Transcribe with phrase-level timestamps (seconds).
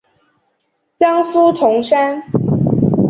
[0.97, 2.23] 江苏铜山。